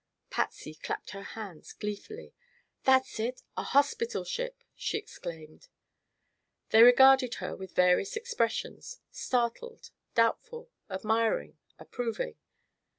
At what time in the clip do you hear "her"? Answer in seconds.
1.11-1.21, 7.35-7.55